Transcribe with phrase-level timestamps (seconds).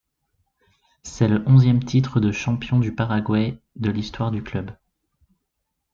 [1.03, 4.71] C'est le onzième titre de champion du Paraguay de l'histoire du club.